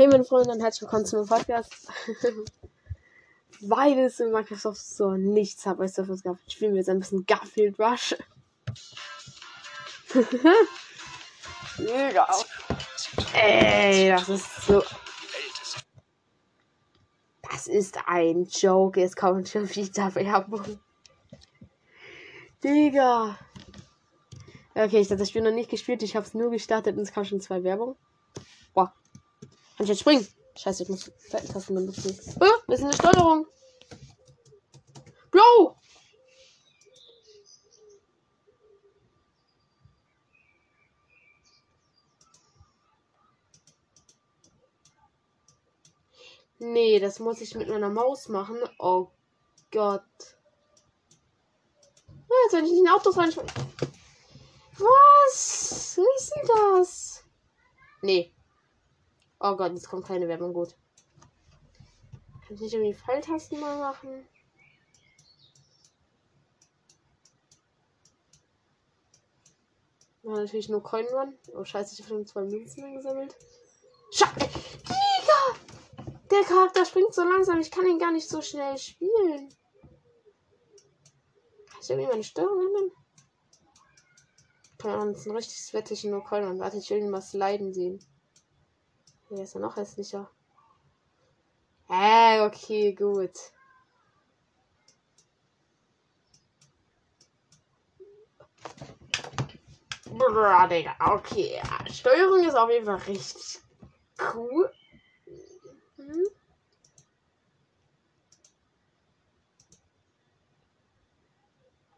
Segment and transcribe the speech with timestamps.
[0.00, 1.92] Hey meine Freunde und herzlich willkommen zu meinem Podcast.
[3.60, 7.26] Weil es in Microsoft so nichts habe, du, was gab, spielen wir jetzt ein bisschen
[7.26, 8.16] Garfield Rush.
[11.76, 12.26] Mega.
[13.34, 14.82] Ey, das ist so.
[17.42, 18.98] Das ist ein Joke.
[18.98, 20.80] Jetzt kommt schon wieder Werbung.
[22.64, 23.38] Digga.
[24.74, 26.02] Okay, ich habe das Spiel noch nicht gespielt.
[26.02, 27.96] Ich habe es nur gestartet und es kam schon zwei Werbung.
[28.72, 28.94] Boah.
[29.80, 30.28] Kann ich jetzt springen?
[30.58, 32.14] Scheiße, ich muss Tasten benutzen.
[32.38, 33.46] Oh, wir sind eine Steuerung.
[35.30, 35.74] Bro!
[46.58, 48.58] Nee, das muss ich mit meiner Maus machen.
[48.78, 49.08] Oh
[49.70, 50.02] Gott.
[52.28, 53.34] Jetzt, wenn ich nicht in Autos rein.
[54.76, 55.96] Was?
[55.96, 57.24] Wie ist denn das?
[58.02, 58.34] Nee.
[59.42, 60.52] Oh Gott, jetzt kommt keine Werbung.
[60.52, 60.76] Gut.
[62.46, 64.26] Kann ich nicht irgendwie Pfeiltasten mal machen?
[70.22, 71.38] War natürlich nur Coin Run.
[71.54, 73.34] Oh scheiße, ich habe schon zwei Münzen eingesammelt.
[74.12, 74.50] Scheiße!
[76.30, 79.48] Der Charakter springt so langsam, ich kann ihn gar nicht so schnell spielen.
[81.66, 82.92] Kann ich irgendwie meine Steuerung ändern?
[85.12, 88.04] Das ist ein richtiges Wette, nur Coin Warte, ich will ihn mal sliden sehen.
[89.30, 90.28] Der ist ja noch hässlicher.
[91.88, 93.30] Äh, okay, gut.
[100.06, 100.96] Bra, Digga.
[100.98, 101.60] Okay.
[101.92, 103.60] Steuerung ist auf jeden Fall richtig
[104.34, 104.72] cool.
[105.96, 106.26] Hm?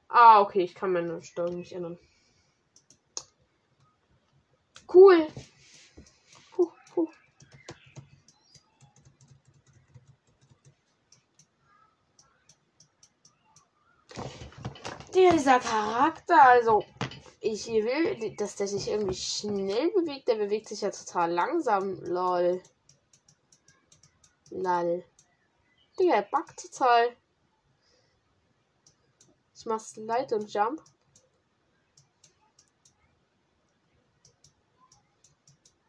[0.08, 1.98] Ah, okay, ich kann meine Steuerung nicht ändern.
[4.92, 5.26] Cool.
[15.14, 16.84] Dieser Charakter, also
[17.40, 20.28] ich will, dass der sich irgendwie schnell bewegt.
[20.28, 22.00] Der bewegt sich ja total langsam.
[22.04, 22.62] Lol.
[24.50, 25.04] Lol.
[25.98, 27.16] Digga, er backt total.
[29.54, 30.82] Ich mach Slide und Jump.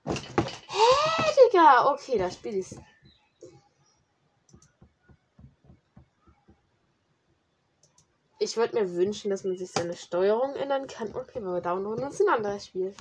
[0.06, 0.13] Hä,
[1.38, 1.91] Digga?
[1.94, 2.78] Okay, das Spiel ist
[8.44, 11.16] Ich würde mir wünschen, dass man sich seine Steuerung ändern kann.
[11.16, 12.94] Okay, wir downloaden, das ist ein anderes Spiel.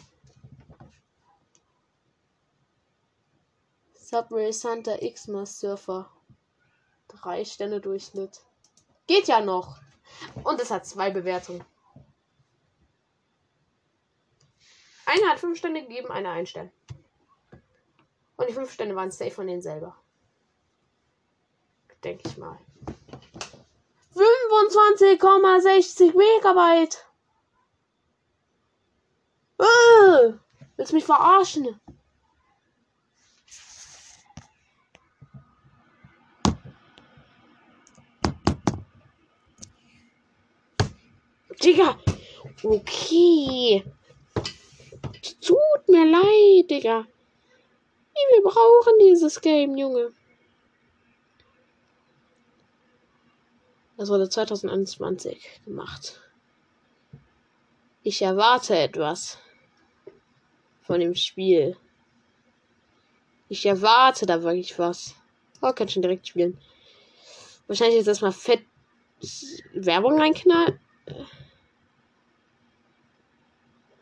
[3.93, 6.09] Subway Santa X-Mas Surfer.
[7.09, 8.41] Drei Sterne Durchschnitt.
[9.09, 9.81] Geht ja noch.
[10.45, 11.65] Und es hat zwei Bewertungen.
[15.07, 16.71] Eine hat fünf Sterne gegeben, eine ein Stern.
[18.37, 19.97] Und die fünf Sterne waren safe von denen selber.
[22.05, 22.61] Denke ich mal.
[24.53, 26.99] 25,60 Megabyte.
[29.59, 30.35] Äh,
[30.77, 31.81] willst mich verarschen?
[41.63, 41.97] Digga.
[42.63, 43.85] Okay.
[45.41, 47.07] Tut mir leid, Digga.
[48.35, 50.13] Wir brauchen dieses Game, Junge.
[53.97, 56.21] Das wurde 2021 gemacht.
[58.03, 59.39] Ich erwarte etwas
[60.83, 61.77] von dem Spiel.
[63.49, 65.15] Ich erwarte da wirklich was.
[65.61, 66.59] Oh, kann schon direkt spielen.
[67.67, 68.65] Wahrscheinlich jetzt erstmal fett
[69.75, 70.81] Werbung reinknallen.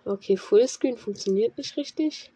[0.04, 2.32] Okay, Fullscreen funktioniert nicht richtig.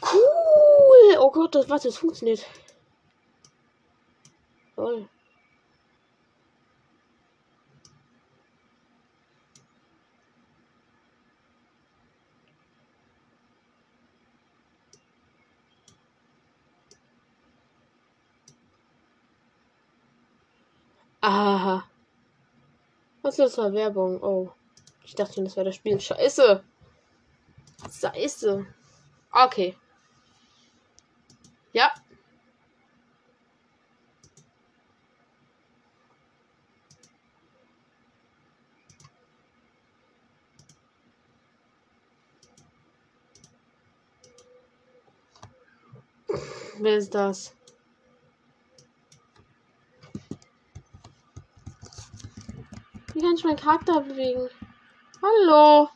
[0.00, 1.16] Cool!
[1.18, 2.44] Oh Gott, das, was, das funktioniert.
[4.78, 5.08] Toll.
[21.20, 21.84] Aha.
[23.22, 24.22] Was ist das für Werbung?
[24.22, 24.52] Oh.
[25.04, 25.98] Ich dachte, das wäre das Spiel.
[25.98, 26.62] Scheiße.
[28.00, 28.64] Scheiße.
[29.32, 29.76] Okay.
[31.72, 31.92] Ja,
[46.80, 47.52] Wer ist das?
[53.14, 54.48] Wie kann ich meinen Charakter bewegen?
[55.20, 55.88] Hallo?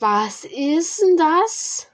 [0.00, 1.91] Was ist denn das?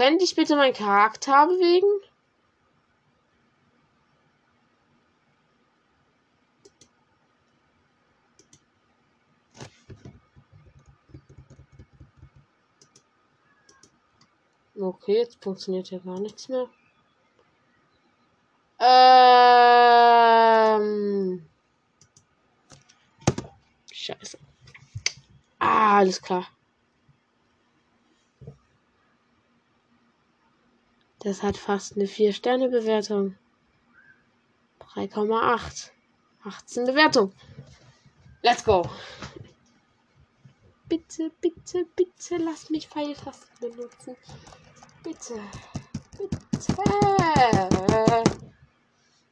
[0.00, 1.86] Könnte ich bitte meinen Charakter bewegen?
[14.74, 16.66] Okay, jetzt funktioniert ja gar nichts mehr.
[20.78, 21.44] Ähm.
[23.92, 24.38] Scheiße.
[25.58, 26.46] Ah, alles klar.
[31.20, 33.36] Das hat fast eine 4-Sterne-Bewertung.
[34.94, 35.90] 3,8.
[36.44, 37.32] 18 Bewertung.
[38.42, 38.88] Let's go.
[40.88, 44.16] Bitte, bitte, bitte lass mich Pfeiltasten benutzen.
[45.04, 45.34] Bitte.
[46.18, 46.74] Bitte.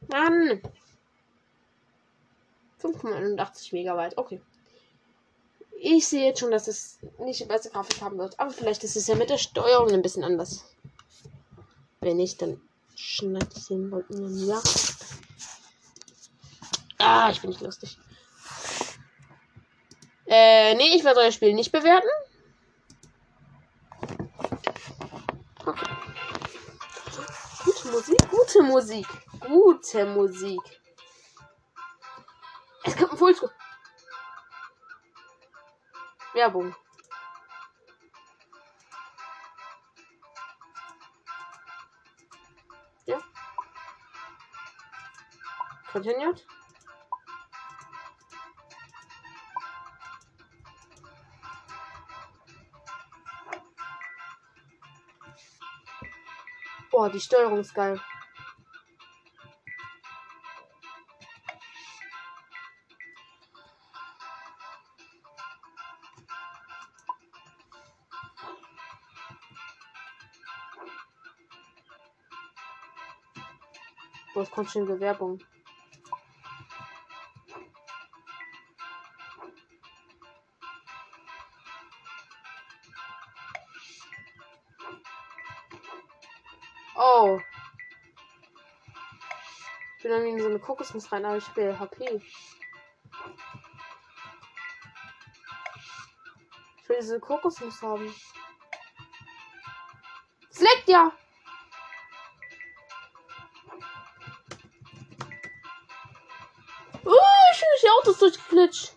[0.07, 0.61] Mann.
[2.81, 4.17] 5,81 Megabyte.
[4.17, 4.41] Okay.
[5.81, 8.39] Ich sehe jetzt schon, dass es nicht die beste Grafik haben wird.
[8.39, 10.65] Aber vielleicht ist es ja mit der Steuerung ein bisschen anders.
[12.01, 12.61] Wenn nicht, dann
[12.95, 14.61] schneide ich den Wolken ja.
[16.97, 17.97] Ah, ich bin nicht lustig.
[20.25, 22.07] Äh, nee, ich werde euer Spiel nicht bewerten.
[25.65, 25.89] Okay.
[27.65, 29.07] Gute Musik, gute Musik,
[29.39, 30.81] gute Musik.
[32.83, 33.51] Es kommt ein Fullscreen.
[36.33, 36.75] Werbung.
[45.91, 46.45] Continued.
[56.91, 57.99] Boah, die Steuerung ist geil.
[74.35, 75.39] Boah, es kommt schon Bewerbung.
[90.69, 92.21] Kokosnuss rein, aber ich habe ja HP.
[96.77, 98.13] Ich will diese Kokosnuss haben.
[100.51, 101.11] Es ja!
[107.03, 107.15] Oh,
[107.51, 108.95] ich bin durch die Autos durchgeglitscht.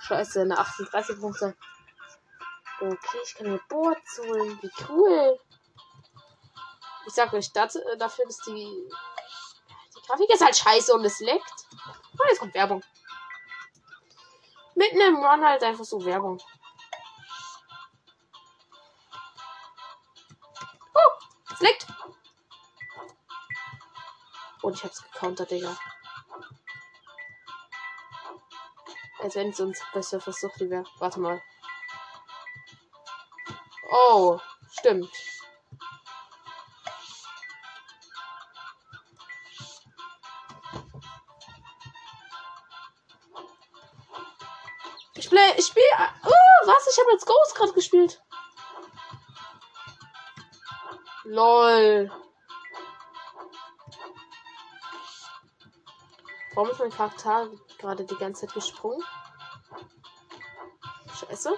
[0.00, 1.54] Scheiße, eine 38 Punkte.
[2.80, 4.58] Okay, ich kann mir Boards holen.
[4.62, 5.38] Wie cool.
[7.10, 8.88] Ich sag euch, das, äh, dafür ist die.
[9.96, 11.66] Die Grafik ist halt scheiße und es leckt.
[12.12, 12.84] Und jetzt kommt Werbung.
[14.76, 16.40] Mitten im Run halt einfach so Werbung.
[20.94, 21.86] Oh, es leckt.
[24.62, 25.76] Und ich hab's gecountert, Digga.
[29.18, 30.84] Als wenn es uns besser versucht, wäre.
[31.00, 31.42] Warte mal.
[33.90, 34.38] Oh,
[34.70, 35.10] stimmt.
[46.90, 48.20] Ich habe jetzt Ghost gerade gespielt.
[51.24, 52.10] Lol.
[56.54, 59.04] Warum ist mein Charakter gerade die ganze Zeit gesprungen?
[61.20, 61.54] Scheiße.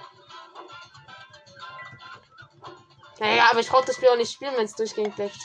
[3.19, 5.39] Naja, aber ich brauche das Spiel auch nicht spielen, wenn es durchgehend leckt.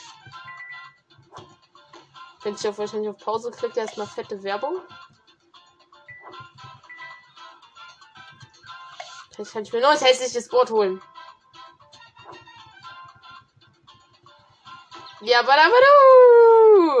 [2.43, 4.81] Wenn ich auf wahrscheinlich auf Pause klicke, erstmal fette Werbung.
[9.39, 11.01] Vielleicht kann ich mir ein hässliches Board holen.
[15.21, 15.55] Ja, aber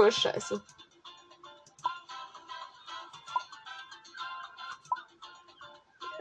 [0.05, 0.09] du.
[0.09, 0.63] Scheiße.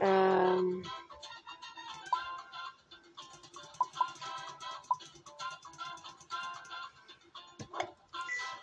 [0.00, 0.82] Ähm.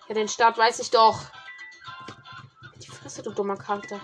[0.10, 1.22] Ja, den Start weiß ich doch.
[2.76, 4.02] Die Fresse, du dummer Charakter.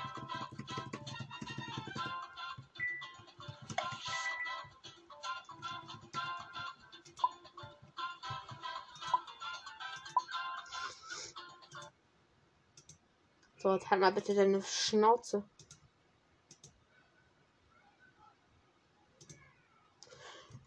[13.79, 15.45] So, halt mal bitte deine Schnauze.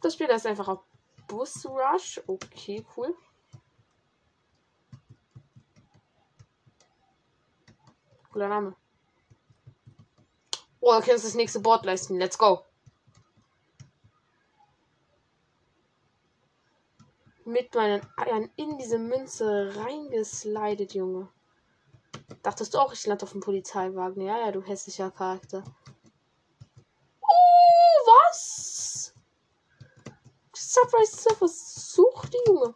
[0.00, 0.80] Das Spiel ist einfach auf
[1.26, 2.22] Bus Rush.
[2.26, 3.14] Okay, cool.
[8.32, 8.76] Cooler Name.
[10.80, 12.18] Oh, okay, uns das nächste Board leisten.
[12.18, 12.64] Let's go.
[17.44, 21.28] Mit meinen Eiern in diese Münze reingeslidet, Junge.
[22.42, 24.22] Dachtest du auch, ich lande auf dem Polizeiwagen?
[24.22, 25.62] Ja, ja, du hässlicher Charakter.
[27.20, 27.26] Oh,
[28.06, 29.14] was?
[30.54, 32.74] Surprise Surfer, such die Junge.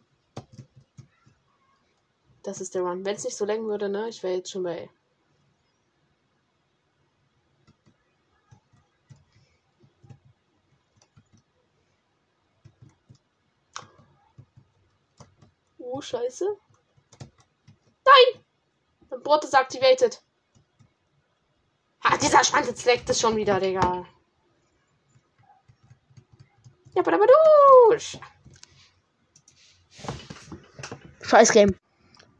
[2.42, 3.04] Das ist der Run.
[3.04, 4.08] Wenn es nicht so länger würde, ne?
[4.08, 4.90] Ich wäre jetzt schon bei.
[15.78, 16.56] Oh, scheiße.
[19.28, 20.22] Bot ist activated.
[22.00, 24.06] Ah, dieser Schwanz leckt es schon wieder, Digga.
[26.94, 27.98] Ja, aber du.
[31.20, 31.76] Scheiß Game.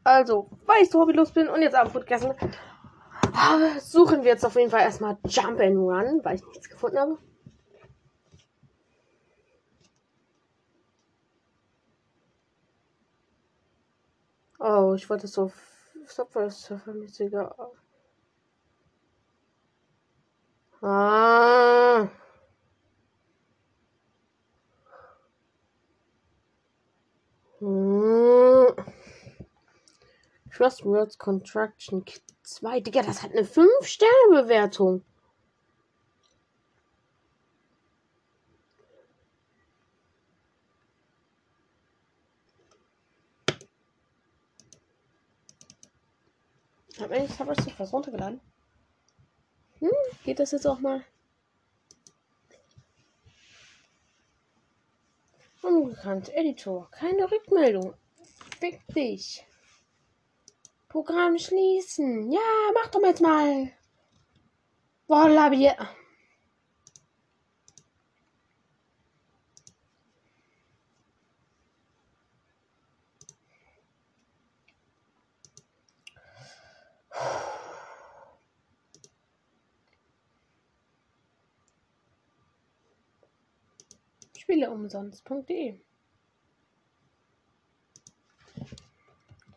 [0.03, 2.33] Also, weil ich so hobbylos bin und jetzt Abendbrot gegessen,
[3.81, 7.19] suchen wir jetzt auf jeden Fall erstmal Jump and Run, weil ich nichts gefunden habe.
[14.57, 15.51] Oh, ich wollte so
[16.09, 17.55] Subway Surfer mäßiger.
[20.81, 22.09] Ah.
[27.59, 28.75] Hm.
[30.51, 32.81] Trust Words Contraction Kit 2.
[32.81, 35.03] Digga, das hat eine 5-Sterne-Bewertung.
[46.99, 48.39] Hab ich habe ich was runtergeladen?
[49.79, 49.89] Hm,
[50.23, 51.03] geht das jetzt auch mal?
[55.61, 57.93] Unbekannt, Editor, keine Rückmeldung.
[58.59, 59.45] Fick dich.
[60.87, 62.31] Programm schließen.
[62.31, 62.39] Ja,
[62.73, 63.71] mach doch jetzt mal.
[65.07, 65.75] Voila, wir.
[84.49, 85.79] Spieleumsonst.de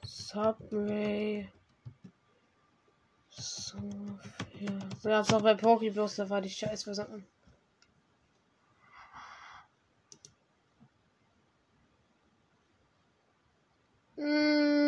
[0.04, 1.48] Subway.
[3.30, 3.78] So,
[4.60, 4.78] ja.
[5.40, 7.26] Bei Pokébus, da war die Scheiße versanken.
[14.16, 14.82] Mhm.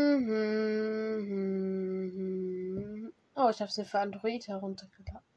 [3.37, 5.34] Oh, ich habe sie für Android heruntergeladen.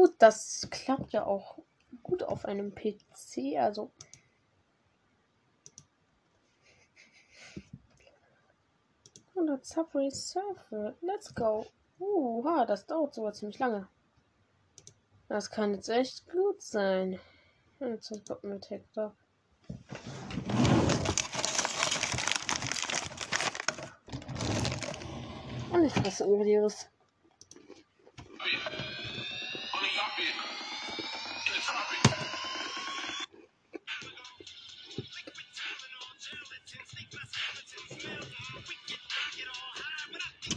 [0.00, 1.58] Gut, das klappt ja auch
[2.02, 3.92] gut auf einem PC, also.
[9.34, 10.94] Und Subway Surfer.
[11.02, 11.66] Let's go.
[11.98, 13.88] Uh, das dauert sogar ziemlich lange.
[15.28, 17.20] Das kann jetzt echt gut sein.
[17.80, 18.10] Jetzt
[18.42, 19.14] mit Hector.
[25.70, 26.88] Und ich fresse irgendwie ihres.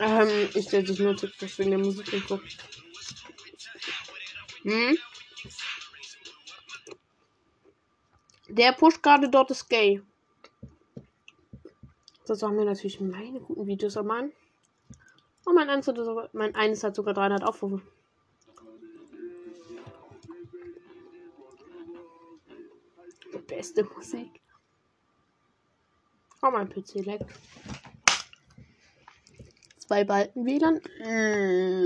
[0.06, 2.38] Ähm, ich stelle dich nur TikTok wegen der Musik so.
[4.64, 4.98] Hm?
[8.50, 10.02] Der pusht gerade dort ist gay.
[12.26, 14.34] Das haben wir natürlich meine guten Videos am Mann.
[15.46, 17.82] Und mein eines, hat sogar, mein eines hat sogar 300 Aufrufe.
[23.48, 24.42] Beste Musik.
[26.42, 27.32] Oh, mein PC leckt
[29.94, 30.82] zwei Balken WLAN.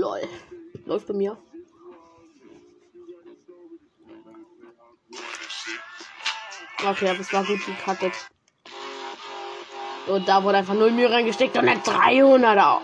[0.00, 0.20] Lol.
[0.86, 1.36] Läuft bei mir.
[6.88, 8.14] Okay, aber es war gut gecuttet.
[10.06, 12.80] Und da wurde einfach 0 Mühe reingesteckt und ein 300er.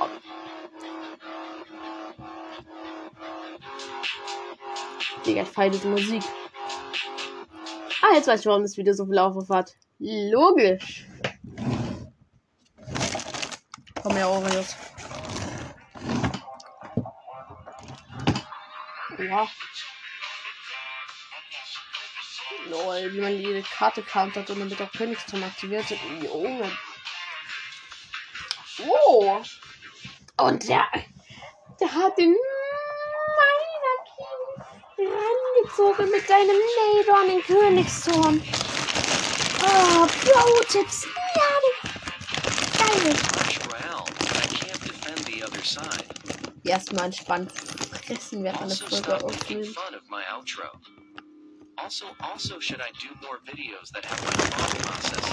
[5.24, 6.22] Digga, ich feiere diese Musik.
[8.02, 9.74] Ah, jetzt weiß ich, warum das Video so viel Aufruf hat.
[9.98, 11.06] Logisch.
[14.02, 14.83] Komm her, Oreos.
[19.28, 19.48] Ja.
[22.70, 25.84] Lol, wie man jede Karte countert und dann wird auch Königsturm aktiviert.
[26.22, 26.70] Junge.
[28.78, 29.42] Oh.
[30.38, 30.86] Und der,
[31.80, 32.34] der hat den
[33.38, 38.42] meiner rangezogen mit deinem Nado an den Königsturm.
[39.62, 41.06] Oh, Pro-Tipps.
[41.36, 41.50] Ja,
[42.78, 43.14] geil.
[46.64, 47.52] Erstmal entspannt
[48.08, 49.64] während eine Also Folge making
[50.30, 51.24] aufnimmt.
[51.76, 55.24] Also, also should I do more videos that have my thought process?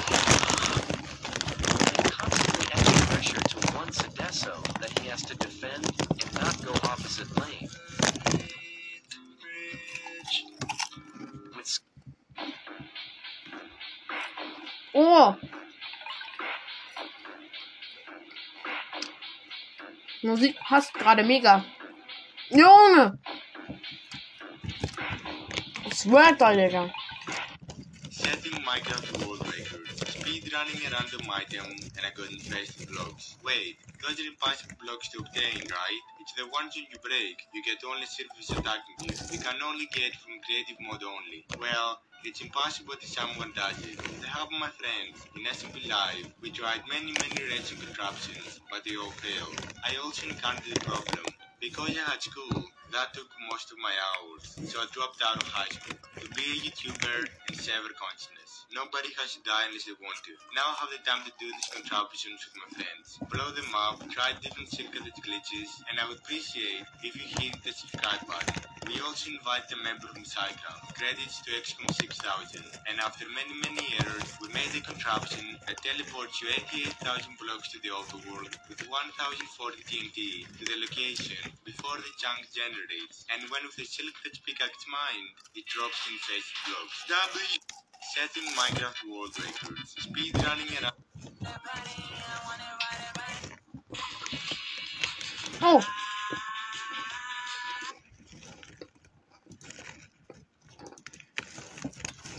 [1.98, 6.74] And constantly extra pressure to one Sedeso that he has to defend and not go
[6.90, 7.70] opposite lane.
[11.56, 11.80] With
[14.94, 15.38] Oh!
[20.24, 21.66] Musik hasst gerade mega.
[22.52, 23.18] Junge!
[25.94, 26.92] Sweater, Digga.
[28.10, 29.88] Setting Minecraft world record.
[30.08, 31.66] Speed running a random item
[31.96, 33.38] and I got infested blocks.
[33.44, 36.02] Wait, those are impossible blocks to obtain, right?
[36.20, 39.16] It's the ones you break, you get only surface attacking you.
[39.32, 41.46] You can only get from creative mode only.
[41.60, 44.00] Well, it's impossible that someone does it.
[44.22, 48.96] The help my friends, in SMP Live, we tried many many racing contraptions, but they
[48.98, 49.58] all failed.
[49.84, 51.26] I also encountered the problem.
[51.62, 55.46] Because I had school, that took most of my hours, so I dropped out of
[55.46, 58.66] high school to be a YouTuber and sever consciousness.
[58.74, 60.34] Nobody has to die unless they want to.
[60.58, 63.22] Now I have the time to do these contraptions with my friends.
[63.30, 67.72] Blow them up, try different circuit glitches, and I would appreciate if you hit the
[67.78, 68.71] subscribe button.
[68.92, 71.00] We also invite a member from SciCraft.
[71.00, 72.60] Credits to XCOM 6000.
[72.92, 76.52] And after many many errors, we made a contraption that teleports you
[77.00, 83.24] 88,000 blocks to the overworld with 1040 TNT to the location before the chunk generates.
[83.32, 87.08] And when with the silk pickaxe mine, it drops in face blocks.
[87.08, 87.48] W
[88.12, 89.96] setting Minecraft world records.
[90.04, 91.00] Speed running around.
[95.64, 95.80] Oh!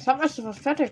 [0.02, 0.90] Ich hab erst was fertig.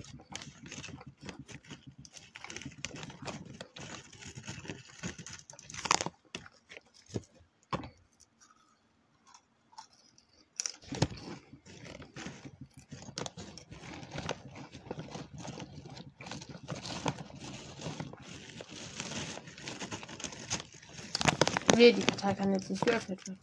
[21.75, 23.41] Nee, die Datei kann jetzt nicht geöffnet werden.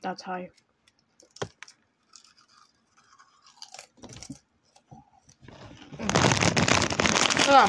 [0.00, 0.50] Datei.
[7.52, 7.68] Ja.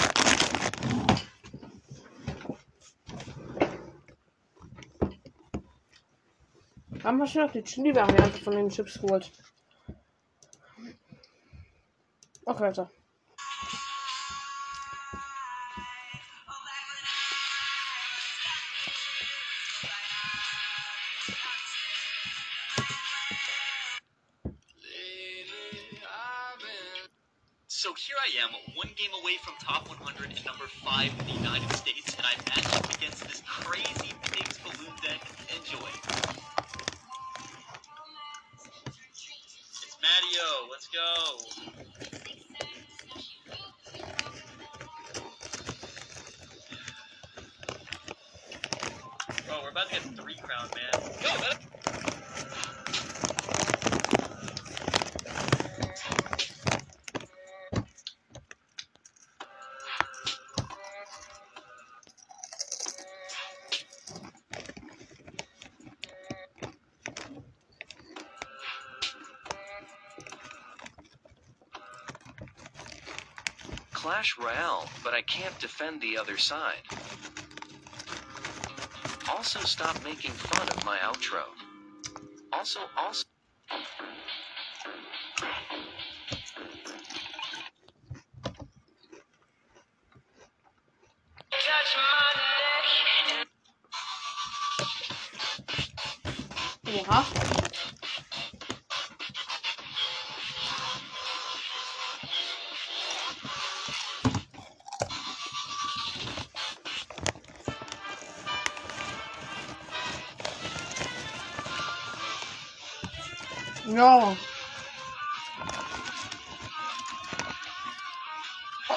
[7.04, 9.30] Haben wir schon noch die Chili-Variante von den Chips geholt?
[12.46, 12.90] Okay, weiter.
[29.40, 31.93] From top 100 and number 5 in the United States,
[74.04, 76.84] Clash Royale, but I can't defend the other side.
[79.32, 81.44] Also stop making fun of my outro.
[82.52, 83.24] Also, also.
[114.04, 114.36] Ja.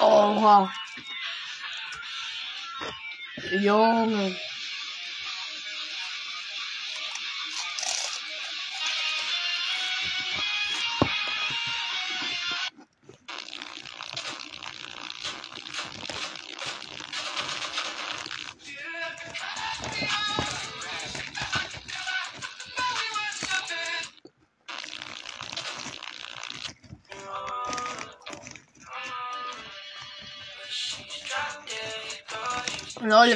[0.00, 0.68] Oha.
[3.62, 4.45] Junge.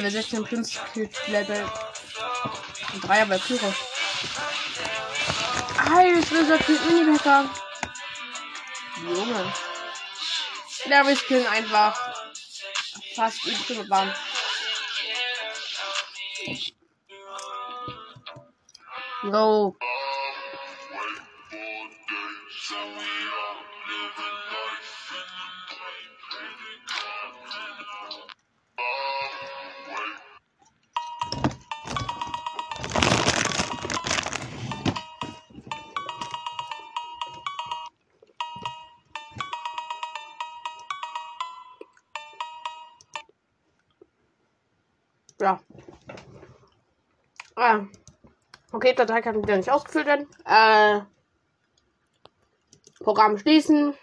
[0.01, 0.79] Level 16 Prinz
[1.27, 1.69] Level
[3.03, 3.71] 3 bei Pyro.
[5.91, 7.47] Iris Wizard Kid Mini-Hacker.
[9.07, 9.53] Junge.
[10.89, 11.95] Ja, wir spielen einfach
[13.15, 14.11] fast übliche Bahn.
[19.21, 19.75] No.
[47.63, 47.85] Ah.
[48.71, 50.27] Okay, Datei kann wieder nicht ausgefüllt werden.
[50.45, 51.01] Äh,
[53.03, 53.93] Programm schließen.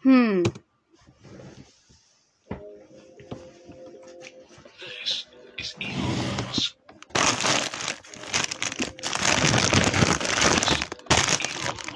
[0.00, 0.42] Hm.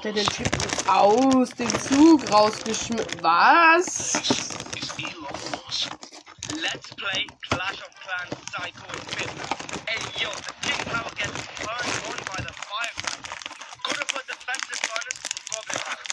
[0.05, 3.23] Der den Typ aus dem Zug rausgeschmissen.
[3.23, 4.13] Was?
[6.51, 7.27] Let's play
[8.09, 9.29] Of Psycho in mid.
[9.85, 12.53] Hey yo, the King Tower gets turned on by the.
[13.85, 16.09] Could have put defensive furnace for Goblin Hunter.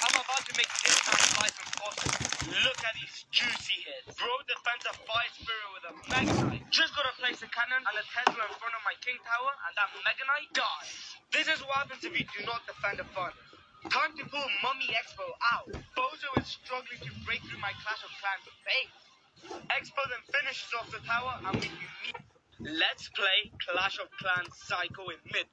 [0.00, 2.16] I'm about to make this time nice and possible.
[2.64, 4.16] Look at these juicy hits.
[4.16, 6.64] Bro defends a fire spirit with a Knight.
[6.72, 9.72] Just gotta place a cannon and a Tesla in front of my King Tower and
[9.76, 11.20] that Mega Knight dies.
[11.36, 13.36] This is what happens if you do not defend a furnace.
[13.92, 15.68] Time to pull Mummy Expo out.
[15.92, 19.09] Bozo is struggling to break through my Clash of Clans base.
[19.48, 22.16] Expo then finishes off the tower and we meet.
[22.60, 25.46] Let's play Clash of Clans Psycho in mid.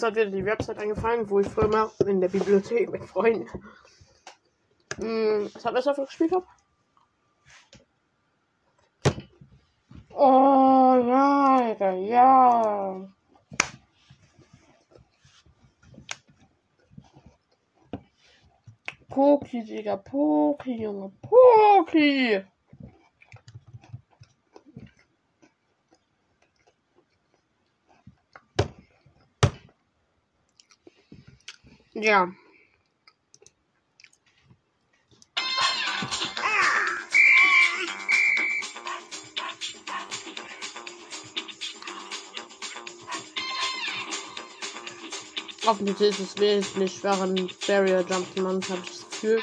[0.00, 3.46] Ist halt wieder die Website eingefallen, wo ich früher mal in der Bibliothek mit Freunden.
[5.62, 6.46] Hat das dafür gespielt habe?
[10.10, 13.08] Oh ja, Alter, ja.
[19.10, 22.42] Poki, Digga, Poki, Junge, Poki.
[32.00, 32.32] Ja.
[45.66, 49.42] Hoffentlich ist es wesentlich schweren Barrier Jumpman, habe ich das Gefühl.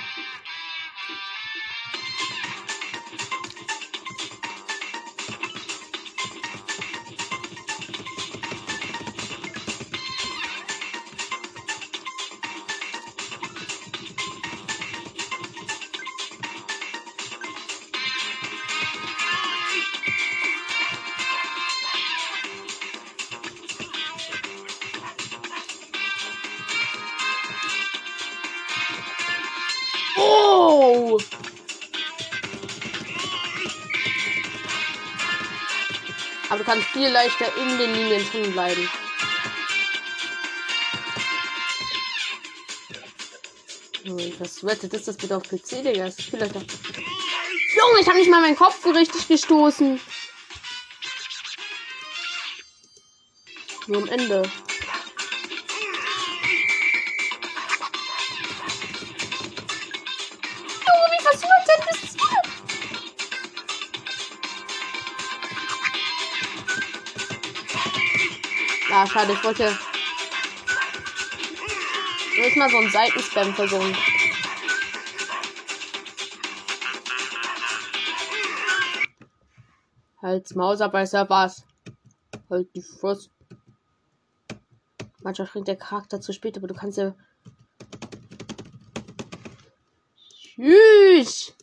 [36.93, 38.89] Viel leichter in den Linien drin bleiben.
[44.39, 46.05] Was wettet ist das bitte auf PC, Digga?
[46.05, 46.59] Das ist viel leichter.
[46.59, 49.99] Junge, ich habe nicht mal meinen Kopf so richtig gestoßen.
[53.87, 54.49] Nur am Ende.
[68.89, 69.77] Ja, schade, ich wollte.
[72.31, 73.95] Ich will mal so einen Seitenspam versuchen.
[80.21, 81.65] Halt's Mauserbeißer war's.
[82.49, 83.29] Halt die Frust.
[85.21, 87.13] Manchmal springt der Charakter zu spät, aber du kannst ja.
[90.55, 91.53] Tschüss!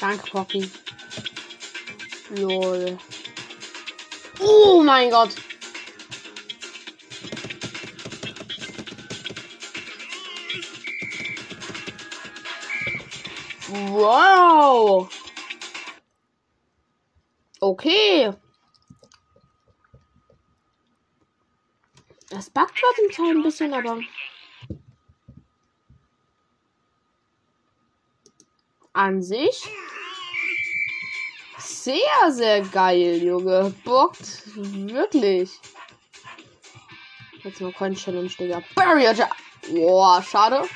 [0.00, 0.70] Danke, Poppy.
[2.30, 2.98] Lol.
[4.38, 5.34] Oh mein Gott.
[13.90, 15.10] Wow.
[17.60, 18.32] Okay.
[22.30, 22.80] Das backt
[23.12, 24.00] Teil ein bisschen, aber.
[28.94, 29.68] An sich.
[31.82, 33.74] Sehr, sehr geil, Junge.
[33.84, 34.42] Bockt.
[34.54, 35.50] Wirklich.
[37.42, 38.62] Jetzt mal Coin Challenge, Digga.
[38.74, 39.34] Barrier Jump.
[39.70, 40.68] Boah, schade.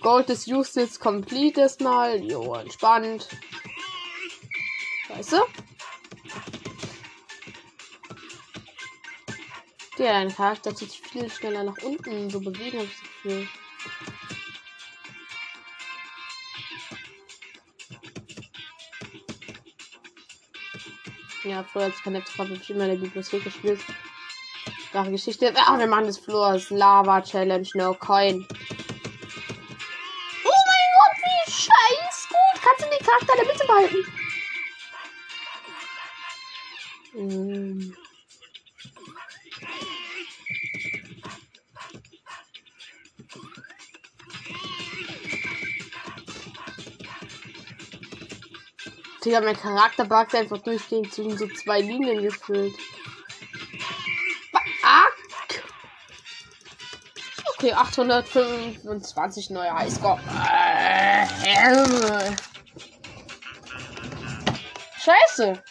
[0.00, 2.20] Gold ist Justice complete erstmal.
[2.24, 3.28] Jo, entspannt.
[5.10, 5.36] Weißt du?
[9.96, 13.48] Der, dein Charakter tut viel schneller nach unten so bewegen, habe ich das Gefühl.
[21.46, 23.80] Ja, früher als ich kein Laptop habe, habe ich immer in der Bibliothek gespielt.
[24.90, 25.52] Klare Geschichte.
[25.54, 26.70] Ah, wir machen das Floors.
[26.70, 28.44] Lava Challenge, no coin.
[30.44, 32.62] Oh mein Gott, wie scheiß gut.
[32.62, 34.15] Kannst du den Charakter in der Mitte behalten?
[49.36, 52.74] Digga, mein Charakter buggt einfach durchgehend zwischen so zwei Linien gefühlt.
[54.50, 55.62] Fuck.
[57.54, 60.18] Okay, 825 neue Highscore.
[64.98, 65.62] Scheiße.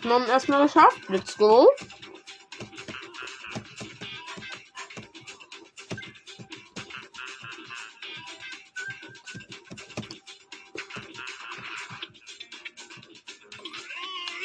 [0.00, 1.00] Knochen erstmal geschafft.
[1.08, 1.68] Let's go.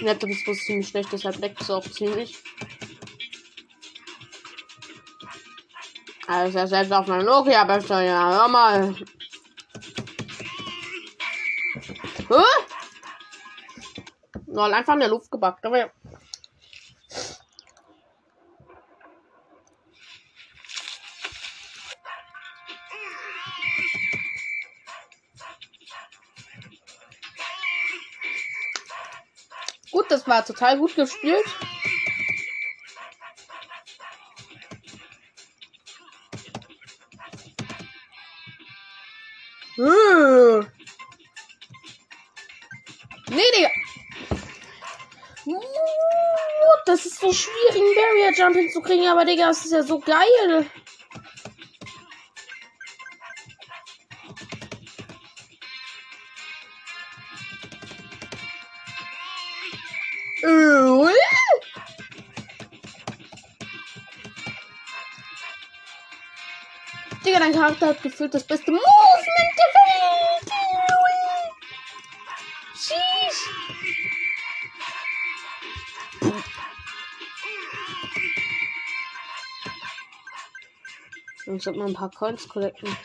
[0.02, 2.38] Laptop ist wohl ziemlich schlecht, deshalb leckt es auch ziemlich.
[6.26, 7.66] Also selbst auf meinem Nokia
[8.02, 8.96] ja, hör mal.
[14.60, 15.90] Soll einfach in der Luft gebackt, aber ja.
[29.92, 31.46] Gut, das war total gut gespielt.
[48.30, 50.66] Einen Barrier Jump hinzukriegen, aber Digga, das ist ja so geil.
[67.26, 68.86] Digga, dein Charakter hat gefühlt das beste Movement
[69.58, 70.19] der Welt.
[81.56, 82.96] Ich sollte mal ein paar Coins collecten.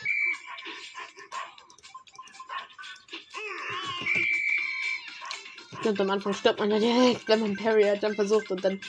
[5.83, 8.79] Und am Anfang stirbt man ja direkt, wenn man Parry halt dann versucht und dann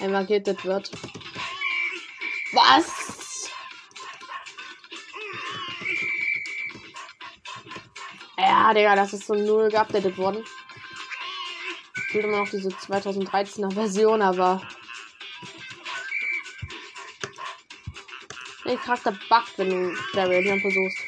[0.00, 0.90] einmal gehittet wird.
[2.52, 3.50] Was?
[8.36, 10.44] Ja, Digga, das ist so null geupdatet worden.
[12.08, 14.62] Ich will immer noch diese 2013er Version, aber.
[18.68, 20.98] Der Charakter buggt, wenn du Barrier dann versuchst.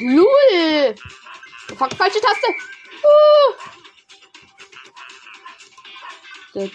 [0.00, 0.94] Lul!
[1.78, 2.46] Fuck, falsche Taste!
[3.02, 3.52] Uh.
[6.52, 6.70] That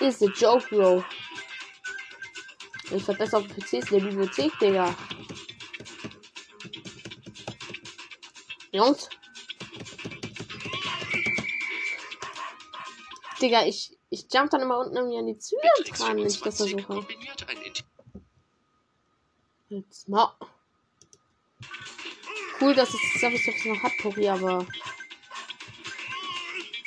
[0.00, 1.04] is a joke, bro.
[2.90, 4.96] Ich verbessere auf PCs in der Bibliothek, Digga.
[8.72, 9.08] Jungs.
[13.40, 16.58] Digga, ich, ich jump dann immer unten irgendwie an die Züge dran, wenn ich das
[16.58, 17.06] 25 versuche.
[19.68, 20.32] Jetzt mal.
[22.60, 24.66] Cool, dass es Surface Surface noch hat, Pori, aber.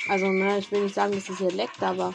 [0.08, 2.12] Also, ne, ich will nicht sagen, dass es hier leckt, aber.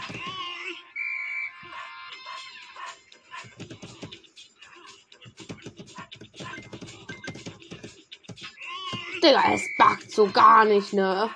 [9.23, 11.29] Digga, es backt so gar nicht, ne?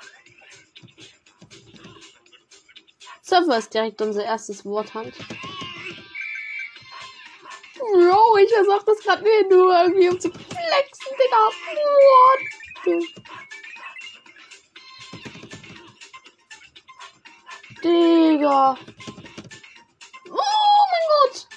[3.41, 5.13] Surfer ist direkt unser erstes Worthand.
[7.75, 11.49] Bro, ich versuch das gerade nur irgendwie um zu flexen, Digga.
[11.97, 13.03] What?
[17.83, 18.77] Digga.
[20.29, 21.47] Oh mein Gott.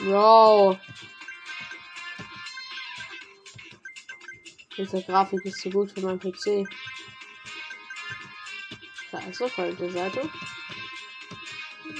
[0.00, 0.78] Bro.
[4.76, 6.68] Diese Grafik ist zu gut für meinen PC.
[9.10, 10.28] Da ist auf der Seite.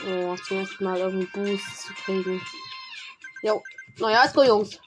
[0.07, 2.41] Oh, zum ersten Mal irgendwie Boost zu kriegen.
[3.43, 3.63] Jo,
[3.99, 4.79] neuer Asko, Jungs.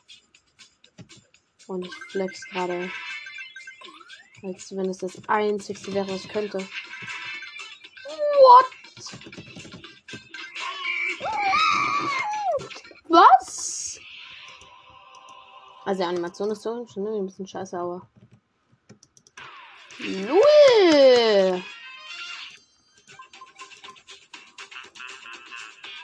[1.67, 2.91] Und ich flex gerade.
[4.43, 6.65] Als wenn es das einzigste wäre, was ich könnte.
[15.89, 18.07] Also die Animation ist so schon ein bisschen scheiße, aber.
[19.97, 21.63] Null!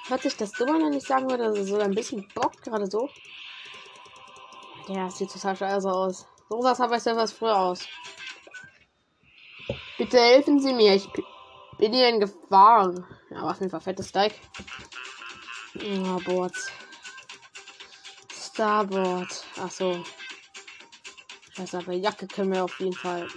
[0.07, 2.59] Hört sich das dumm an, wenn ich sagen würde, dass es so ein bisschen Bock
[2.63, 3.07] gerade so?
[4.89, 6.25] Der sieht total scheiße aus.
[6.49, 7.87] So ich selber früher aus.
[9.99, 11.07] Bitte helfen Sie mir, ich
[11.77, 12.91] bin hier in Gefahr.
[13.29, 14.33] Ja, aber auf jeden Fall fettes Steak.
[15.75, 16.71] Ja, Boards.
[18.55, 19.43] Starboard.
[19.57, 20.01] Ach so.
[21.57, 23.27] Scheiße, aber Jacke können wir auf jeden Fall.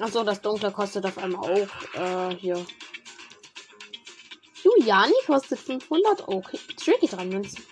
[0.00, 2.66] Ach so, das Dunkle kostet auf einmal auch äh, hier.
[4.64, 6.26] Juliani kostet 500.
[6.26, 7.62] Okay, tricky dran Münzen.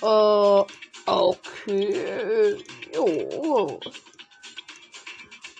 [0.00, 0.62] Äh,
[1.06, 2.64] okay.
[2.94, 3.80] Jo.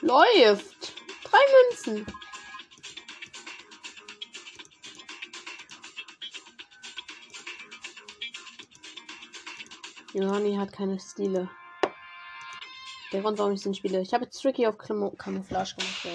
[0.03, 0.93] Läuft.
[1.25, 2.07] Drei Münzen.
[10.15, 11.51] Johanni hat keine Stile.
[13.13, 14.01] Der Grund, warum ich den spiele.
[14.01, 16.05] Ich habe jetzt Tricky auf Camo Camouflage gemacht.
[16.05, 16.11] Ja.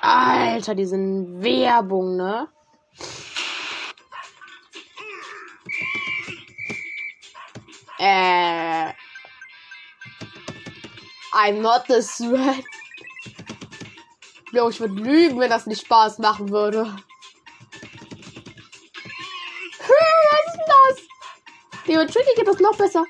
[0.00, 2.48] Alter, diese Werbung, ne?
[7.98, 8.92] Äh.
[11.32, 12.64] I'm not the sweat.
[14.52, 16.96] Jo, ich würde lügen, wenn das nicht Spaß machen würde.
[21.96, 23.04] Mit Tricky geht das noch besser.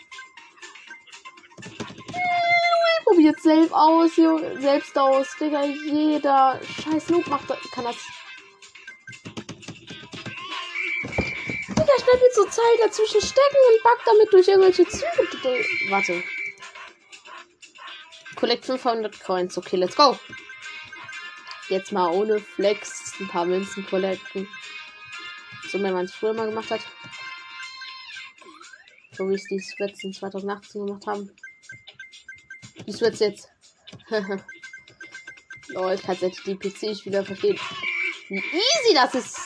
[3.04, 4.14] Probiert selbst aus.
[4.14, 5.64] Selbst aus, Digga.
[5.64, 7.96] Jeder scheiß Noob macht das, kann das.
[11.68, 15.64] Digga, bleib mir zur Zeit dazwischen stecken und back damit durch irgendwelche Züge.
[15.90, 16.22] Warte.
[18.36, 19.58] Collect 500 Coins.
[19.58, 20.18] Okay, let's go.
[21.68, 24.48] Jetzt mal ohne Flex ein paar Münzen collecten.
[25.68, 26.80] So, wie man es früher mal gemacht hat.
[29.20, 31.30] So wie es die Sweats in 2018 gemacht haben.
[32.86, 33.50] Die Sweats jetzt.
[34.08, 37.58] ich kann jetzt die PC wieder verstehen.
[38.30, 39.38] Wie easy das ist.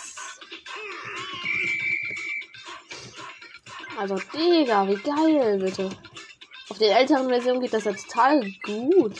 [3.99, 5.91] Also, Digga, wie geil, bitte.
[6.69, 9.19] Auf den älteren Versionen geht das ja total gut.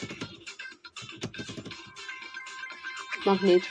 [3.25, 3.65] Magnet.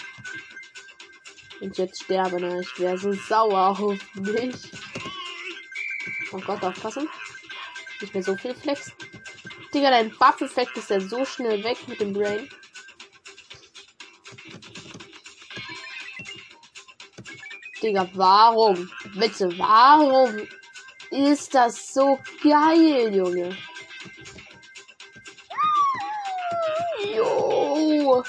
[1.62, 2.60] Ich jetzt sterbe, ne?
[2.60, 3.80] Ich wäre so sauer auf
[4.16, 4.83] mich.
[6.34, 7.08] Oh Gott, aufpassen.
[8.02, 8.92] Nicht mehr so viel Flex.
[9.72, 12.50] Digga, dein Buff-Effekt ist ja so schnell weg mit dem Brain.
[17.82, 18.90] Digga, warum?
[19.16, 20.48] Bitte, warum
[21.12, 23.56] ist das so geil, Junge?
[27.16, 28.24] Jo.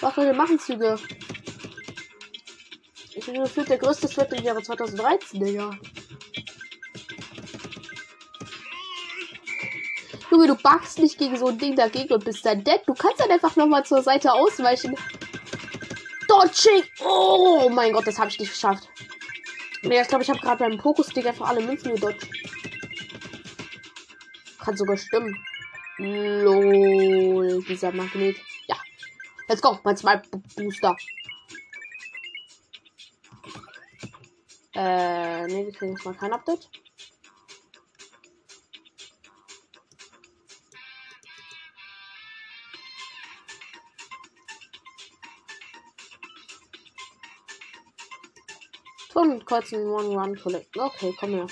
[0.00, 0.98] Was für Machenzüge?
[3.26, 5.70] Ich bin gefühlt der größte Sweat im Jahre 2013, Digga.
[10.30, 12.82] Junge, du backst nicht gegen so ein Ding dagegen und bist dann dead.
[12.86, 14.94] Du kannst dann einfach nochmal zur Seite ausweichen.
[16.28, 16.82] Dodging!
[17.02, 18.90] Oh mein Gott, das habe ich nicht geschafft.
[19.80, 22.28] Nee, ich glaube, ich habe gerade beim Pokus-Stick einfach alle Münzen gedodgt.
[24.58, 25.34] Kann sogar stimmen.
[25.96, 28.36] Lol, dieser Magnet.
[28.66, 28.76] Ja.
[29.48, 30.20] Let's go, mein zwei
[30.56, 30.94] Booster.
[34.74, 36.68] Äh, nee, wir kriegen jetzt mal kein Update.
[49.12, 50.76] Ton kreuzen One Run Collect.
[50.76, 51.46] Okay, komm her.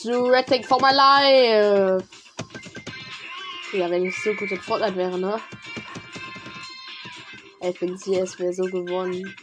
[0.00, 2.08] Threating for my life.
[3.74, 5.38] Ja, wenn ich so gut in Fortnite wäre, ne?
[7.60, 9.34] Ich bin CS wäre so gewonnen.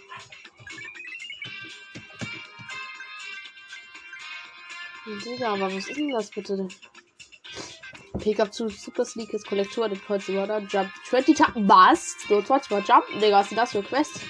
[5.05, 6.67] Digga, aber was ist denn das bitte?
[8.19, 11.51] Pick up zu Super Sneakers Kollektor, den Kreuz Water, Jump 20 Tap.
[11.55, 12.15] Was?
[12.27, 13.05] So 20 mal Jump?
[13.21, 14.21] Digga, was ist das für eine Quest?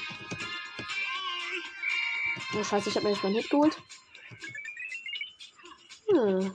[2.54, 3.78] Oh, scheiße, ich hab mir jetzt meinen Hit geholt.
[6.10, 6.52] Hm.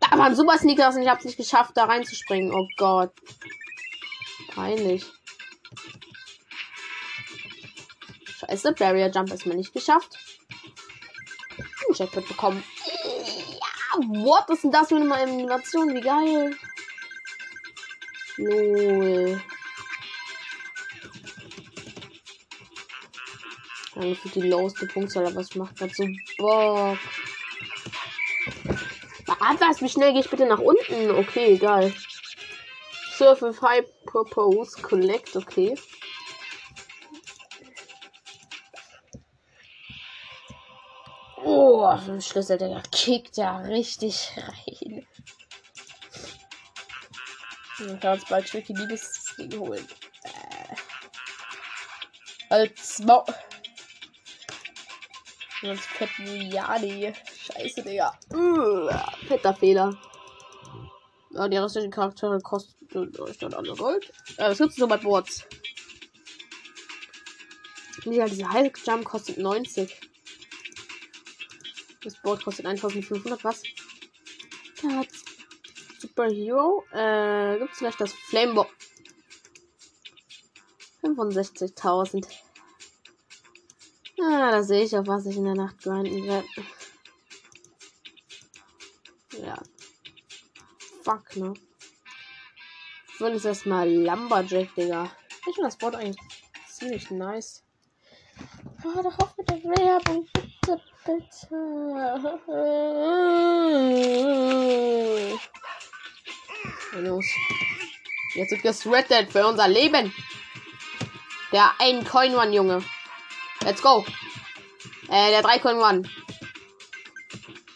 [0.00, 2.52] Da waren Super Sneakers und ich hab's nicht geschafft, da reinzuspringen.
[2.52, 3.12] Oh Gott.
[4.54, 5.04] Peinlich.
[8.52, 10.18] Scheiße, Barrier Jump ist mir nicht geschafft.
[11.88, 12.62] Ein Jackpot bekommen.
[12.84, 15.94] Ja, what ist denn das für eine Animation?
[15.94, 16.54] Wie geil.
[18.36, 19.42] Lol.
[23.94, 26.98] Danke für die loweste Punktzahl, aber es macht grad so Bock.
[29.40, 31.10] Abwärts, wie schnell gehe ich bitte nach unten?
[31.10, 31.94] Okay, egal.
[33.16, 35.74] Surf with High Propose Collect, okay.
[41.98, 45.06] So ein Schlüssel, der kickt ja richtig rein.
[47.78, 49.86] Ich kann uns bald Tricky Liebes Ding holen.
[50.22, 50.76] Äh.
[52.48, 53.24] Als Mau.
[55.62, 57.12] Als fetten Jani.
[57.44, 58.18] Scheiße, Digga.
[59.28, 59.96] Fetter Fehler.
[61.30, 64.12] Ja, die restlichen Charaktere kosten euch dann alle Gold.
[64.36, 65.46] Äh, was gibt's noch bei Boards?
[68.04, 68.42] Ja, diese
[68.86, 70.11] Jump kostet 90.
[72.02, 73.62] Das Board kostet 1500, was?
[74.82, 75.02] Ja,
[75.98, 76.84] Superhero.
[76.92, 78.68] Äh, gibt's vielleicht das Flameboard?
[81.02, 82.26] 65.000.
[84.20, 86.46] Ah, da sehe ich, auf was ich in der Nacht grinden werde.
[89.40, 89.60] Ja.
[91.02, 91.54] Fuck, ne?
[93.14, 95.10] Ich will jetzt erstmal Lumberjack, Digga.
[95.46, 96.16] Ich finde das Board eigentlich
[96.68, 97.62] ziemlich nice.
[98.84, 100.28] Oh, doch auf mit der Werbung.
[100.32, 100.51] Bitte,
[101.04, 101.54] bitte.
[106.94, 107.26] Los.
[108.34, 110.12] Jetzt wird gesrettet für unser Leben.
[111.52, 112.84] Der ein Coin One, Junge.
[113.62, 114.04] Let's go.
[115.08, 116.02] Äh, der 3 Coin One.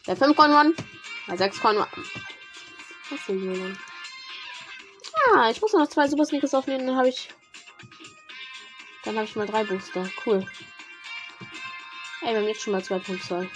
[0.06, 0.74] Der 5 Coin One.
[1.28, 1.88] Der 6 Coin One.
[3.10, 3.76] Was ist denn hier
[5.34, 7.28] Ah, ich muss noch zwei Super Sneakers aufnehmen, dann habe ich.
[9.04, 10.08] Dann habe ich mal drei Booster.
[10.24, 10.46] Cool.
[12.26, 13.48] Ey, wir haben jetzt schon mal 2.2.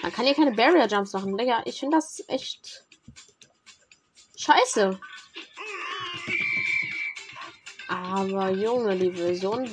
[0.00, 1.62] Man kann hier keine Barrier Jumps machen, Digga.
[1.64, 2.84] Ich finde das echt.
[4.36, 5.00] Scheiße.
[7.88, 9.68] Aber Junge, die Version.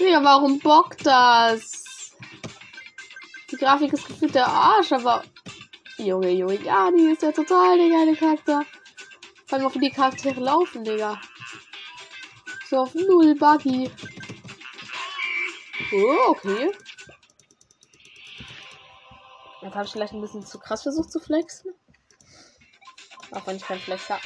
[0.00, 2.16] Ja, warum bockt das?
[3.52, 5.22] Die Grafik ist gefühlt der Arsch, aber.
[5.96, 8.66] Junge, Junge, ja, die ist ja total der geile Charakter.
[9.50, 11.20] Vor allem auch wie die Charaktere laufen, Digga.
[12.68, 13.90] So auf null Buggy.
[15.92, 16.70] Oh, okay.
[19.60, 21.74] Jetzt habe ich vielleicht ein bisschen zu krass versucht zu flexen.
[23.32, 24.22] Auch wenn ich keinen Flex habe.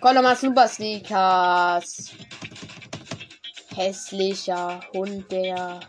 [0.00, 2.12] Komm nochmal Super Sneakers.
[3.74, 5.80] Hässlicher Hund, der.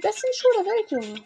[0.00, 1.24] Besten Schuh der Welt, Junge.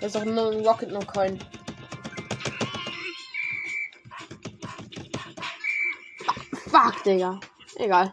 [0.00, 1.38] Das ist doch nur ein Rocket No Coin.
[6.76, 7.40] Fuck, Digga.
[7.76, 8.12] Egal.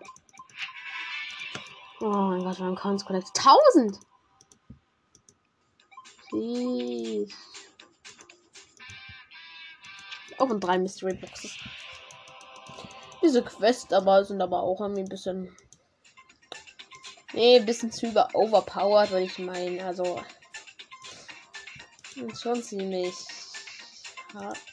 [1.99, 3.27] Oh mein Gott, haben Coins Collect.
[3.37, 3.99] 1000!
[6.31, 7.33] Jeez.
[10.37, 11.57] Oh, und drei Mystery Boxes.
[13.21, 15.53] Diese Quest aber sind aber auch irgendwie ein bisschen.
[17.33, 19.81] Nee, ein bisschen zu über overpowered, würde ich meinen.
[19.81, 20.21] Also.
[22.33, 23.13] Schon ziemlich
[24.33, 24.72] hart.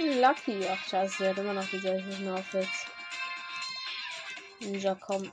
[0.00, 0.66] Lucky.
[0.68, 2.86] Ach, scheiße, sie hat immer noch die gleichen Outfits.
[4.60, 5.32] Ninja, komm.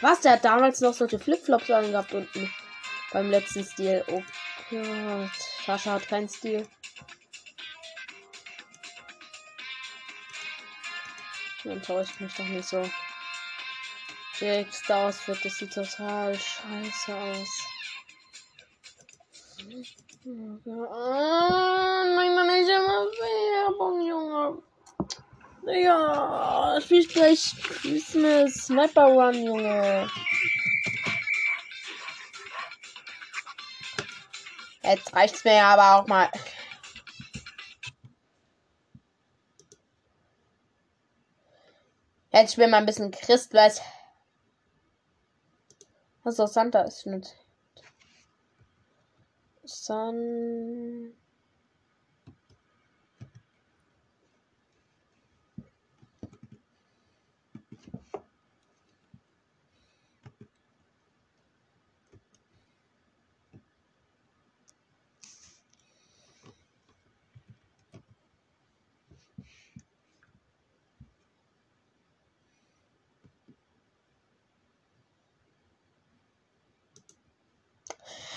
[0.00, 0.20] Was?
[0.20, 2.52] Der hat damals noch solche Flipflops angehabt unten.
[3.12, 4.04] Beim letzten Stil.
[4.08, 4.22] Oh
[4.70, 5.30] Gott.
[5.66, 6.66] Sascha hat keinen Stil.
[11.64, 12.90] Enttäuscht mich doch nicht so.
[14.38, 17.68] Jake Star Outfit, das sieht total scheiße aus.
[20.24, 20.62] Oh,
[22.16, 22.61] nein, nein, Werbung,
[25.66, 30.10] Ja, spiel gleich Christmas Sniper Run, Junge.
[34.82, 36.28] Jetzt reicht's mir aber auch mal.
[42.32, 43.80] Jetzt spielen wir ein bisschen Christmas.
[46.24, 47.36] Also Santa ist nicht.
[49.64, 51.14] Sun.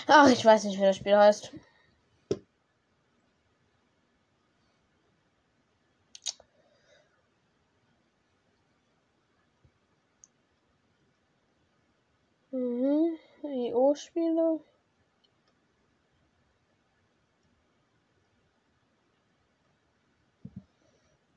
[0.08, 1.52] Ach, ich weiß nicht, wie das Spiel heißt.
[12.52, 13.16] Mhm.
[13.42, 14.60] IO-Spiele.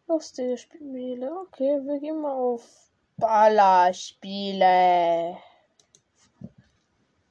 [0.07, 1.31] Lustige Spiele.
[1.47, 2.63] Okay, wir gehen mal auf
[3.17, 5.37] Ballerspiele.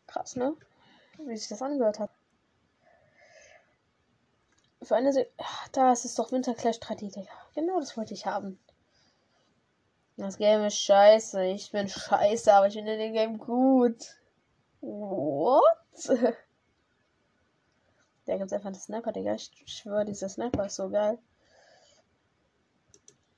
[0.06, 0.56] Krass, ne?
[1.18, 2.10] Wie sich das angehört hat.
[4.82, 7.32] Für eine Se Ach, Da ist doch Winterclash 3D, Digga.
[7.54, 8.58] Genau das wollte ich haben.
[10.16, 11.44] Das Game ist scheiße.
[11.44, 14.16] Ich bin scheiße, aber ich finde den Game gut.
[14.80, 15.62] What?
[18.26, 19.34] Der gibt einfach einen Sniper, Digga.
[19.34, 21.18] Ich schwöre, dieser Sniper ist so geil.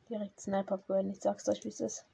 [0.08, 1.12] Direkt Sniper upgraden.
[1.12, 2.04] Ich sag's euch, wie es ist.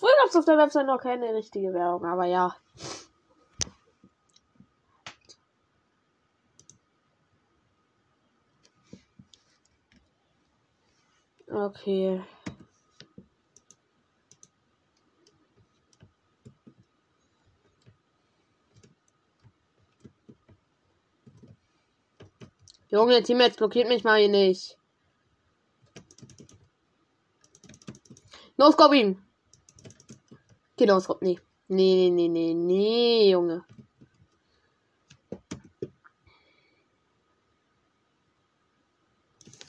[0.00, 2.56] Früher gab's auf der Website noch keine richtige Werbung, aber ja.
[11.50, 12.24] Okay.
[22.88, 24.78] Junge, Teammates blockiert mich mal hier nicht.
[28.56, 29.22] No scoping.
[30.86, 31.24] No scope.
[31.24, 31.38] Nee.
[31.68, 33.64] Nee, nee, nee, nee, nee, Junge.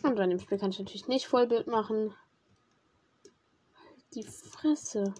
[0.03, 2.15] Und bei dem Spiel kann ich natürlich nicht Vollbild machen.
[4.15, 5.13] Die Fresse.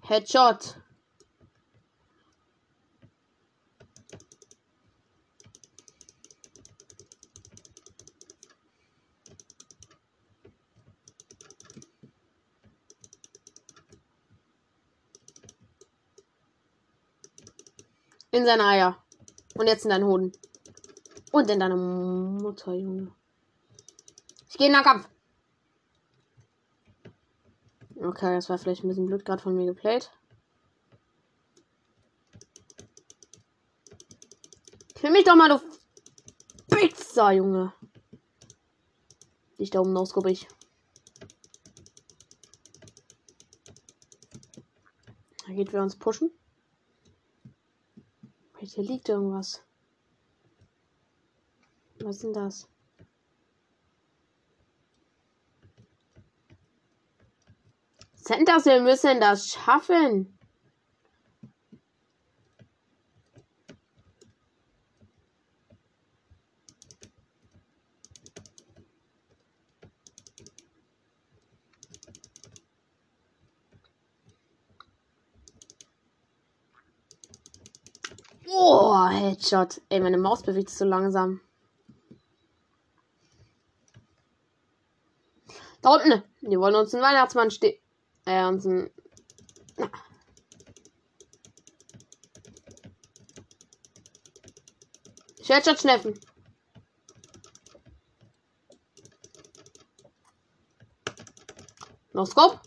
[0.00, 0.76] Headshot.
[18.34, 18.98] In seine Eier.
[19.54, 20.32] Und jetzt in deinen Hoden.
[21.30, 23.14] Und in deine Mutter, Junge.
[24.48, 25.08] Ich gehe in den Kampf.
[27.94, 30.10] Okay, das war vielleicht ein bisschen blöd gerade von mir geplayt.
[34.96, 35.60] Kill mich doch mal, du
[36.74, 37.72] Pizza, Junge.
[39.60, 40.48] Dich da oben ausguck ich.
[45.46, 46.32] Da geht wir uns pushen.
[48.74, 49.62] Hier liegt irgendwas.
[52.00, 52.68] Was ist denn das?
[58.16, 60.36] Centers, wir müssen das schaffen.
[78.56, 79.80] Oh, Headshot.
[79.88, 81.40] Ey, meine Maus bewegt sich so langsam.
[85.80, 86.22] Da unten.
[86.42, 87.78] Die wollen uns einen Weihnachtsmann stehen.
[88.26, 88.90] Äh, uns einen.
[89.76, 89.90] Na.
[95.46, 96.18] Headshot schneffen.
[102.12, 102.60] No Scope.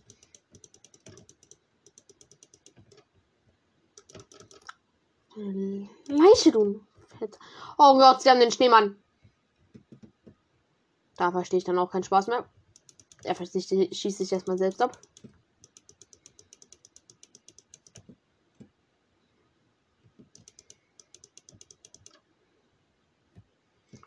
[5.37, 6.81] Leiche, du.
[7.19, 7.37] Fett.
[7.77, 8.95] Oh Gott, sie haben den Schneemann.
[11.15, 12.49] Da verstehe ich dann auch keinen Spaß mehr.
[13.23, 14.97] Er schießt sich erstmal selbst ab.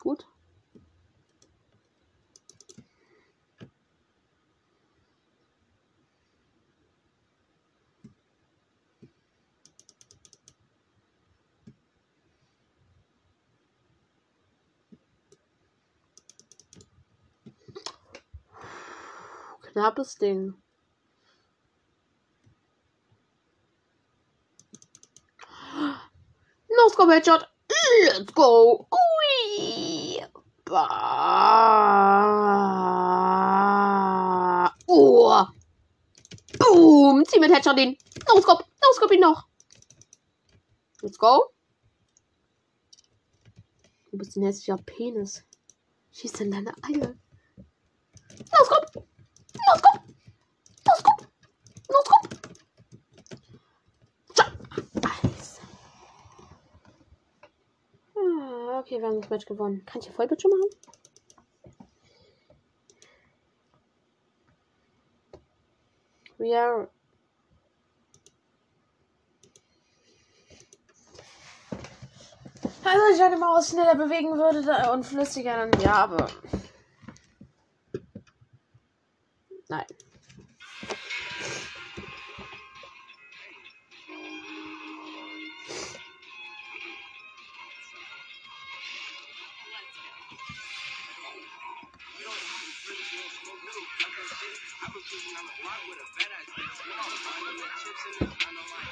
[0.01, 0.27] Gut.
[19.81, 20.53] Knappes Ding.
[26.69, 27.43] No scope headshot.
[28.05, 28.87] Let's go.
[28.93, 30.21] Ui.
[30.67, 31.01] Bah.
[34.87, 35.49] Oh.
[36.59, 37.25] Boom.
[37.25, 37.97] Zieh mit Headshot ihn.
[38.29, 38.65] No scope.
[38.83, 39.49] No scope ihn noch.
[41.01, 41.55] Let's go.
[44.11, 45.43] Du bist ein hässlicher Penis.
[46.13, 47.15] Schieß in deine Eier.
[48.53, 49.09] No scope.
[49.67, 50.01] No scope.
[50.87, 51.27] No scope.
[51.91, 52.29] No scope.
[54.35, 54.45] Tja.
[55.03, 55.61] Eis.
[58.17, 59.85] Ah, okay, wir haben das Match gewonnen.
[59.87, 60.71] Kann ich hier Vollbildschirm machen?
[66.39, 66.89] We are.
[72.83, 76.29] Also, ich eine Maus schneller bewegen würde und flüssiger, dann ja, aber.
[95.47, 96.77] the block with a ass bitch.
[96.81, 97.41] I
[97.81, 98.85] chips in this, my.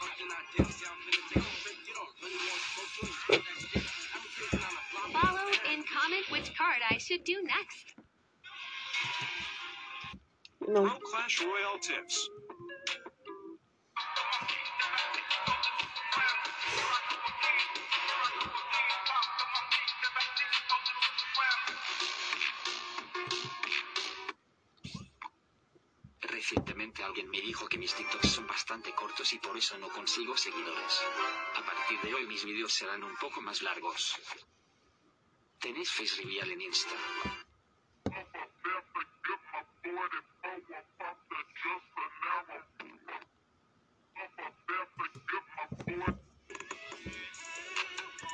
[0.00, 1.76] Fucking I'm finna take a trip.
[1.86, 2.92] You don't really want smoke,
[3.28, 3.84] that shit.
[4.14, 5.08] I'm kissing on the block.
[5.12, 7.94] Follow and comment which card I should do next.
[10.68, 10.88] No.
[11.10, 12.28] Clash Royale tips.
[30.02, 31.00] Consigo seguidores.
[31.54, 34.20] A partir de hoy mis vídeos serán un poco más largos.
[35.60, 36.96] ¿Tenéis Face Reveal en Insta?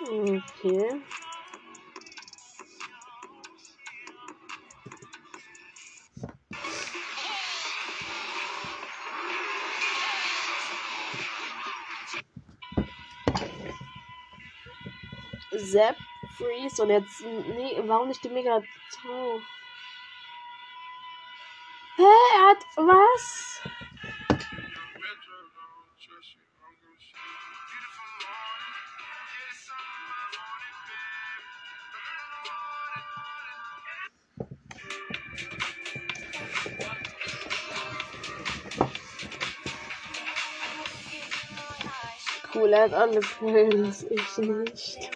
[0.01, 1.18] Okay.
[15.79, 15.95] Zap,
[16.37, 17.21] Freeze und jetzt.
[17.21, 19.43] Nee, warum nicht die Mega drauf?
[21.95, 23.63] Hä, er hat was?
[42.53, 45.08] Cool, er hat alle Frames, ich nicht.